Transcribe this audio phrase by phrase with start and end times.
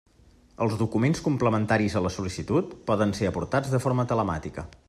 [0.65, 4.71] Els documents complementaris a la sol·licitud poden ser aportats de forma telemàtica.